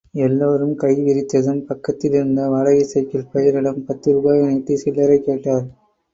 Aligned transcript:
எல்லோரும் 0.19 0.75
கை 0.75 0.93
விரித்ததும், 0.99 1.59
பக்கத்தில் 1.65 2.13
இருந்த 2.13 2.47
வாடகைச் 2.47 2.91
சைக்கிள் 2.93 3.29
பையனிடம் 3.33 3.85
பத்து 3.85 4.11
ரூபாயை 4.11 4.43
நீட்டி, 4.47 4.75
சில்லறை 4.77 5.21
கேட்டார். 5.21 5.65